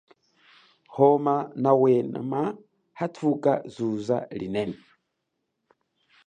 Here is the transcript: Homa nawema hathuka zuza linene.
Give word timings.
Homa 0.95 1.35
nawema 1.63 2.41
hathuka 2.99 3.53
zuza 3.73 4.17
linene. 4.39 4.77